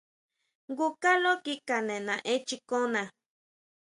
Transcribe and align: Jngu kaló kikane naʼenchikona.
Jngu 0.67 0.87
kaló 1.01 1.31
kikane 1.43 1.95
naʼenchikona. 2.07 3.01